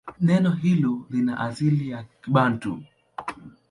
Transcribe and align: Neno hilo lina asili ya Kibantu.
Neno 0.21 0.51
hilo 0.55 1.05
lina 1.09 1.39
asili 1.39 1.89
ya 1.89 2.03
Kibantu. 2.21 2.83